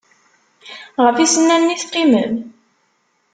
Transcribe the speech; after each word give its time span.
Ɣef 1.03 1.17
yisennanen 1.19 1.73
i 1.73 1.75
teqqimem? 1.81 2.33